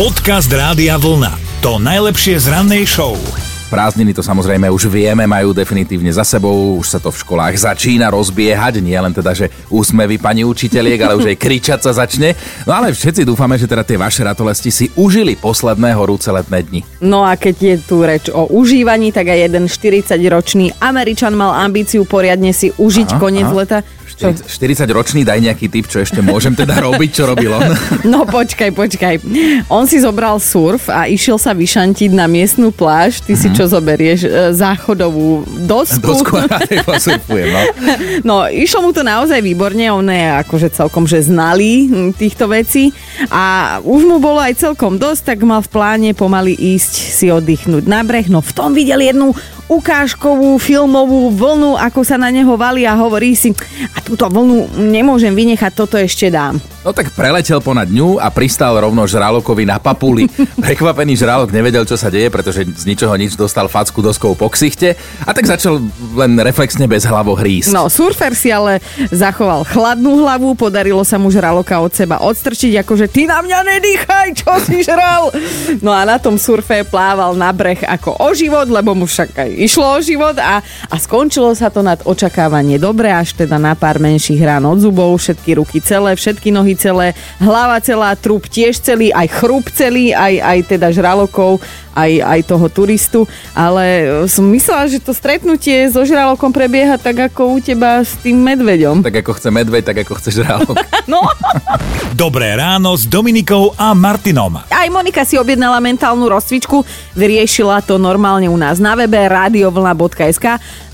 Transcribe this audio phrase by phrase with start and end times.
[0.00, 1.60] Podcast Rádia Vlna.
[1.60, 3.20] To najlepšie z rannej show.
[3.68, 8.08] Prázdniny to samozrejme už vieme, majú definitívne za sebou, už sa to v školách začína
[8.08, 12.32] rozbiehať, nie len teda, že úsmevy pani učiteľiek, ale už aj kričať sa začne.
[12.64, 16.80] No ale všetci dúfame, že teda tie vaše ratolesti si užili posledné horúce letné dni.
[17.04, 22.08] No a keď je tu reč o užívaní, tak aj jeden 40-ročný Američan mal ambíciu
[22.08, 23.58] poriadne si užiť Aha, koniec aha.
[23.60, 23.78] leta.
[24.20, 24.36] Čo?
[24.36, 27.72] 40 ročný, daj nejaký tip, čo ešte môžem teda robiť, čo robil on.
[28.04, 29.14] No počkaj, počkaj.
[29.72, 33.24] On si zobral surf a išiel sa vyšantiť na miestnú pláž.
[33.24, 34.20] Ty si čo zoberieš?
[34.24, 36.04] E, Záchodovú dosku?
[36.04, 37.60] Dosku a posurfujem, no.
[38.20, 42.92] No, išlo mu to naozaj výborne, on je akože celkom že znalý hm, týchto vecí
[43.32, 47.88] a už mu bolo aj celkom dosť, tak mal v pláne pomaly ísť si oddychnúť
[47.88, 48.28] na breh.
[48.28, 49.32] No v tom videl jednu
[49.70, 53.54] ukážkovú filmovú vlnu, ako sa na neho valí a hovorí si,
[53.94, 56.58] a túto vlnu nemôžem vynechať, toto ešte dám.
[56.80, 60.24] No tak preletel ponad ňu a pristal rovno žralokovi na papuli.
[60.64, 64.96] Prekvapený žralok nevedel, čo sa deje, pretože z ničoho nič dostal facku doskou po ksichte
[65.28, 65.76] a tak začal
[66.16, 67.76] len reflexne bez hlavo hrísť.
[67.76, 68.80] No, surfer si ale
[69.12, 74.28] zachoval chladnú hlavu, podarilo sa mu žraloka od seba odstrčiť, akože ty na mňa nedýchaj,
[74.40, 75.28] čo si žral.
[75.84, 79.50] No a na tom surfe plával na breh ako o život, lebo mu však aj
[79.52, 84.00] išlo o život a, a skončilo sa to nad očakávanie dobre, až teda na pár
[84.00, 89.10] menších rán od zubov, všetky ruky celé, všetky nohy celé, hlava celá, trup tiež celý,
[89.10, 91.62] aj chrup celý, aj, aj teda žralokov,
[91.94, 93.20] aj, aj toho turistu,
[93.52, 98.38] ale som myslela, že to stretnutie so žralokom prebieha tak ako u teba s tým
[98.38, 99.02] medveďom.
[99.02, 100.76] Tak ako chce medveď, tak ako chce žralok.
[101.10, 101.26] No,
[102.14, 104.62] Dobré ráno s Dominikou a Martinom.
[104.68, 106.84] aj Monika si objednala mentálnu rozcvičku,
[107.16, 110.46] vyriešila to normálne u nás na webe radiovlna.sk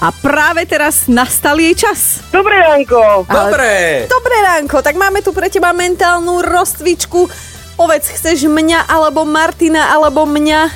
[0.00, 2.24] a práve teraz nastal jej čas.
[2.32, 3.28] Dobré ránko.
[3.28, 4.08] Dobre!
[4.08, 7.28] Dobré ránko, tak máme tu pre teba mentálnu rozcvičku.
[7.80, 10.68] Povedz, chceš mňa, alebo Martina, alebo mňa?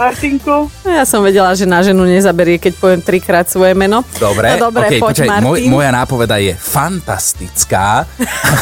[0.00, 0.72] Martinko.
[0.96, 4.00] Ja som vedela, že na ženu nezaberie, keď poviem trikrát svoje meno.
[4.16, 5.44] Dobre, no, dobre okay, poď počkaj, Martin.
[5.44, 8.08] môj, moja nápoveda je fantastická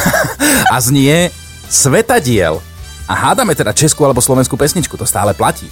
[0.73, 1.31] a znie
[1.71, 2.59] Svetadiel.
[3.07, 5.71] A hádame teda českú alebo slovenskú pesničku, to stále platí.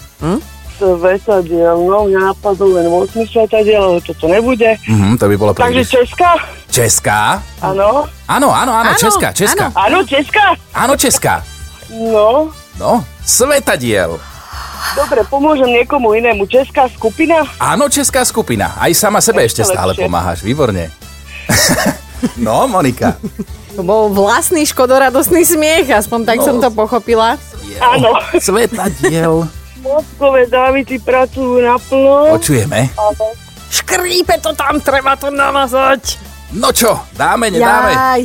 [0.79, 4.79] Svetadiel, no mňa napadlo len 8 svetadiel, ale toto nebude.
[4.87, 5.91] Mhm, to by bolo Takže príliš.
[5.91, 6.31] Česká?
[6.71, 7.19] Česká?
[7.59, 8.07] Áno.
[8.23, 9.67] Áno, áno, áno, Áno, Česká, Česká.
[9.75, 10.55] Áno, Česká?
[10.71, 11.43] Áno, Česká.
[11.93, 12.49] No.
[12.75, 14.17] No, Svetadiel.
[14.93, 16.45] Dobre, pomôžem niekomu inému.
[16.45, 17.45] Česká skupina?
[17.55, 18.73] Áno, česká skupina.
[18.75, 20.05] Aj sama sebe ešte Ešte stále lepšie.
[20.05, 20.91] pomáhaš, výborne.
[22.45, 23.17] no, Monika.
[23.73, 26.45] To bol vlastný škodoradosný smiech, aspoň tak No.
[26.45, 27.37] som to pochopila.
[27.79, 28.09] Áno.
[28.37, 29.49] Svetadiel.
[29.81, 32.37] Mozkové závity pracujú naplno.
[32.37, 32.89] Počujeme.
[33.67, 36.21] Škrípe to tam, treba to namazať.
[36.53, 37.91] No čo, dáme, nedáme?
[37.91, 38.21] Jaj,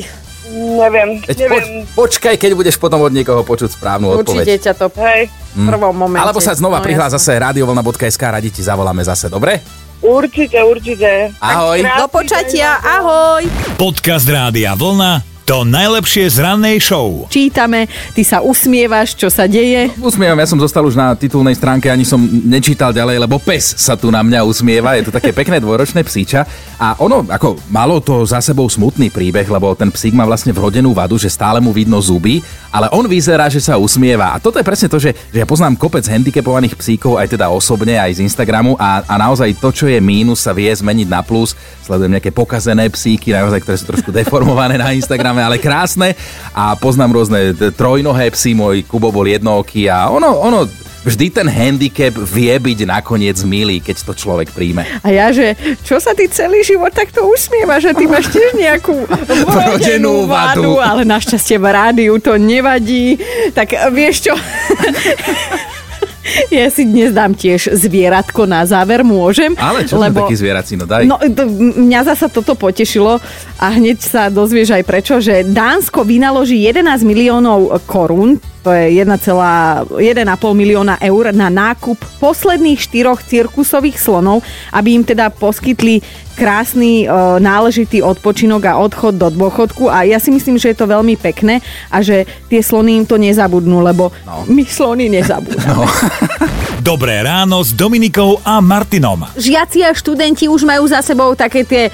[0.51, 1.65] Neviem, Veď poč- neviem.
[1.93, 4.59] počkaj, keď budeš potom od niekoho počuť správnu určite odpoveď.
[4.59, 5.23] ťa to Hej,
[5.53, 6.21] v prvom momente.
[6.21, 7.37] Alebo sa znova No, prihlás jasné.
[7.37, 9.61] zase radiovlna.sk, radi ti zavoláme zase, dobre?
[9.99, 11.35] určite, určite.
[11.37, 11.83] Ahoj.
[11.83, 13.43] Do počatia, ahoj.
[13.75, 15.38] Podcast Rádia Vlna.
[15.49, 17.25] To najlepšie z rannej show.
[17.33, 19.89] Čítame, ty sa usmievaš, čo sa deje.
[19.97, 23.97] Usmievam, ja som zostal už na titulnej stránke, ani som nečítal ďalej, lebo pes sa
[23.97, 26.45] tu na mňa usmieva, je to také pekné dvojročné psíča
[26.77, 30.93] a ono, ako malo to za sebou smutný príbeh, lebo ten psík má vlastne vrodenú
[30.93, 34.69] vadu, že stále mu vidno zuby, ale on vyzerá, že sa usmieva a toto je
[34.69, 38.77] presne to, že, že ja poznám kopec handicapovaných psíkov aj teda osobne, aj z Instagramu
[38.77, 41.57] a, a naozaj to, čo je mínus, sa vie zmeniť na plus.
[41.89, 46.15] Sledujem nejaké pokazené psíky, naozaj, ktoré sú trošku deformované na Instagrame, ale krásne
[46.53, 50.67] a poznám rôzne t- trojnohé psy, môj Kubo bol jednooký a ono, ono
[51.09, 54.85] vždy ten handicap vie byť nakoniec milý, keď to človek príjme.
[55.01, 55.55] A ja, že
[55.87, 59.07] čo sa ty celý život takto usmievaš, že ty máš tiež nejakú
[59.55, 60.77] vrodenú vadu.
[60.77, 63.17] vadu, ale našťastie v rádiu to nevadí.
[63.57, 64.35] Tak eh, vieš čo?
[66.53, 69.57] Ja si dnes dám tiež zvieratko na záver, môžem?
[69.57, 70.27] Ale čo Lebo...
[70.27, 71.09] taký zvieracino, daj.
[71.09, 71.17] No,
[71.79, 73.23] mňa zasa toto potešilo
[73.57, 78.37] a hneď sa dozvieš aj prečo, že Dánsko vynaloží 11 miliónov korún,
[78.69, 79.97] to je 1,1,5
[80.53, 86.05] milióna eur na nákup posledných štyroch cirkusových slonov, aby im teda poskytli
[86.37, 87.07] krásny, e,
[87.41, 91.65] náležitý odpočinok a odchod do dôchodku a ja si myslím, že je to veľmi pekné
[91.89, 94.45] a že tie slony im to nezabudnú, lebo No.
[94.45, 95.65] my slony nezabudnú.
[95.65, 95.89] No.
[96.85, 99.25] Dobré ráno s Dominikou a Martinom.
[99.33, 101.89] žiaci a študenti už majú za sebou také tie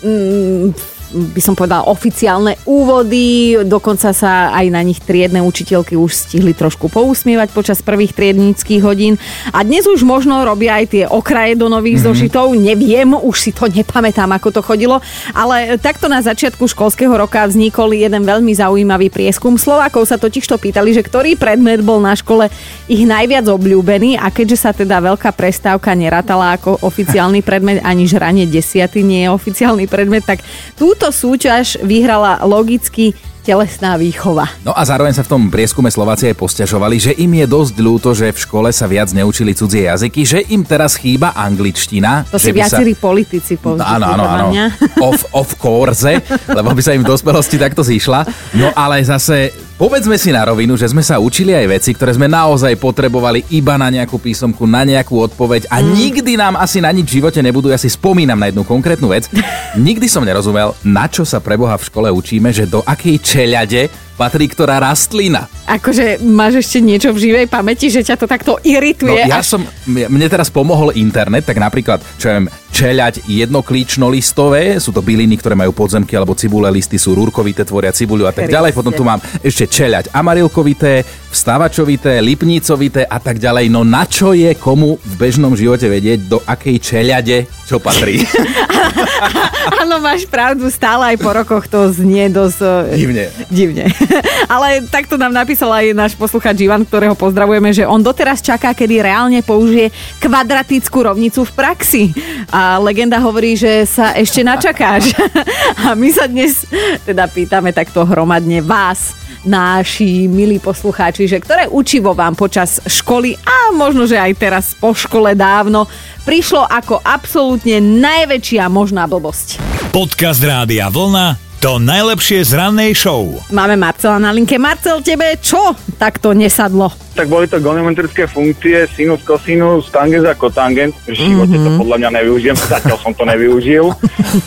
[0.00, 6.54] mm, by som povedala, oficiálne úvody, dokonca sa aj na nich triedne učiteľky už stihli
[6.54, 9.18] trošku pousmievať počas prvých triednických hodín.
[9.50, 12.14] A dnes už možno robia aj tie okraje do nových mm-hmm.
[12.14, 14.98] zošitov, neviem, už si to nepamätám, ako to chodilo,
[15.34, 19.58] ale takto na začiatku školského roka vznikol jeden veľmi zaujímavý prieskum.
[19.58, 22.50] Slovákov sa totiž to pýtali, že ktorý predmet bol na škole
[22.90, 28.44] ich najviac obľúbený a keďže sa teda veľká prestávka nerátala ako oficiálny predmet, ani žranie
[28.44, 30.44] desiaty nie je oficiálny predmet, tak
[30.76, 34.48] túto súťaž vyhrala logicky telesná výchova.
[34.64, 38.16] No a zároveň sa v tom prieskume Slováci aj posťažovali, že im je dosť ľúto,
[38.16, 42.24] že v škole sa viac neučili cudzie jazyky, že im teraz chýba angličtina.
[42.32, 43.04] To si viacerí sa...
[43.04, 44.00] politici povedali.
[44.00, 44.48] Áno, áno, áno.
[44.96, 46.08] Of, of course,
[46.48, 48.24] lebo by sa im v dospelosti takto zišla.
[48.56, 52.30] No ale zase Povedzme si na rovinu, že sme sa učili aj veci, ktoré sme
[52.30, 55.86] naozaj potrebovali iba na nejakú písomku, na nejakú odpoveď a mm.
[55.98, 57.74] nikdy nám asi na nič v živote nebudú.
[57.74, 59.26] Ja si spomínam na jednu konkrétnu vec.
[59.74, 64.46] Nikdy som nerozumel, na čo sa preboha v škole učíme, že do akej čeľade patrí
[64.46, 65.50] ktorá rastlina.
[65.64, 69.26] Akože máš ešte niečo v živej pamäti, že ťa to takto irituje?
[69.26, 69.56] No, ja až...
[69.56, 75.54] som, mne teraz pomohol internet, tak napríklad, čo viem, čeľať jednoklíčno-listové, sú to byliny, ktoré
[75.54, 78.74] majú podzemky alebo cibule listy, sú rúrkovité, tvoria cibuľu a tak ďalej.
[78.74, 83.70] Potom tu mám ešte čeľať amarilkovité, vstávačovité, lipnicovité a tak ďalej.
[83.70, 88.20] No na čo je komu v bežnom živote vedieť, do akej čeľade čo patrí?
[89.80, 92.58] Áno, máš pravdu, stále aj po rokoch to znie dosť...
[92.90, 93.24] Eh, divne.
[93.48, 93.84] Divne.
[94.54, 99.04] Ale takto nám napísal aj náš posluchač Ivan, ktorého pozdravujeme, že on doteraz čaká, kedy
[99.04, 99.90] reálne použije
[100.20, 102.02] kvadratickú rovnicu v praxi.
[102.50, 105.14] A legenda hovorí, že sa ešte načakáš.
[105.84, 106.64] A my sa dnes
[107.04, 113.76] teda pýtame takto hromadne vás, náši milí poslucháči, že ktoré učivo vám počas školy a
[113.76, 115.84] možno, že aj teraz po škole dávno
[116.24, 119.60] prišlo ako absolútne najväčšia možná blbosť.
[119.92, 123.24] Podcast Rádia Vlna to najlepšie z rannej show.
[123.48, 124.60] Máme Marcela na linke.
[124.60, 126.92] Marcel, tebe čo takto nesadlo?
[127.14, 130.98] Tak boli to goniometrické funkcie, sinus, kosinus, tangens a kotangent.
[131.06, 131.78] V živote mm-hmm.
[131.78, 133.94] to podľa mňa nevyužijem, zatiaľ som to nevyužil.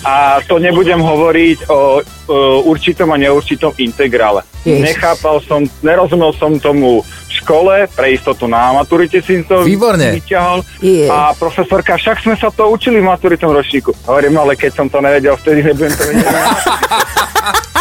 [0.03, 2.37] A to nebudem hovoriť o, o
[2.67, 4.43] určitom a neurčitom integrále.
[4.67, 4.83] Jež.
[4.83, 10.11] Nechápal som, nerozumel som tomu škole, pre istotu na maturite si to Výborne.
[10.19, 10.67] vyťahol.
[10.83, 11.07] Yeah.
[11.07, 13.95] A profesorka, však sme sa to učili v maturitom ročníku.
[14.03, 16.27] Hovorím, ale keď som to nevedel, vtedy nebudem to vedieť.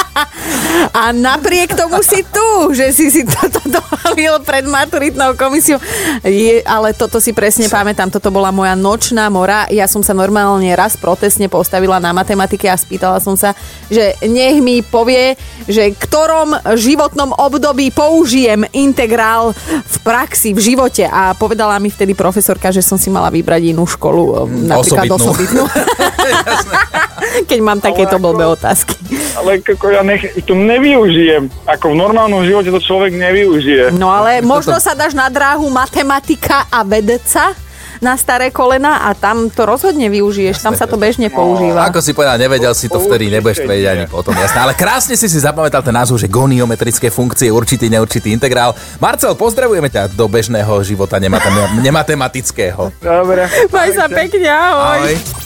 [0.97, 5.77] A napriek tomu si tu, že si si toto dovalil pred maturitnou komisiou.
[6.25, 9.69] Je, ale toto si presne pamätám, toto bola moja nočná mora.
[9.69, 13.53] Ja som sa normálne raz protestne postavila na matematike a spýtala som sa,
[13.93, 15.37] že nech mi povie,
[15.69, 19.53] že ktorom životnom období použijem integrál
[19.85, 21.05] v praxi, v živote.
[21.05, 25.69] A povedala mi vtedy profesorka, že som si mala vybrať inú školu, napríklad osobitnú.
[27.51, 28.97] Keď mám takéto blbé otázky
[29.37, 31.53] ale ako ja nech, to nevyužijem.
[31.69, 33.93] Ako v normálnom živote to človek nevyužije.
[33.93, 37.53] No ale možno sa dáš na dráhu matematika a vedca
[37.97, 41.81] na staré kolena a tam to rozhodne využiješ, tam sa to bežne používa.
[41.81, 44.69] No, ako si povedal, nevedel si to vtedy, nebudeš to vedieť ani potom, jasné.
[44.69, 48.77] Ale krásne si si zapamätal ten názov, že goniometrické funkcie, určitý, neurčitý integrál.
[49.01, 51.17] Marcel, pozdravujeme ťa do bežného života
[51.89, 52.93] nematematického.
[53.01, 53.49] Dobre.
[53.73, 55.09] Maj sa pekne, ahoj.
[55.09, 55.46] ahoj.